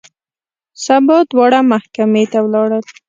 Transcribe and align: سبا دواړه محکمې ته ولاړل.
سبا 0.83 1.17
دواړه 1.31 1.59
محکمې 1.71 2.23
ته 2.31 2.37
ولاړل. 2.41 2.83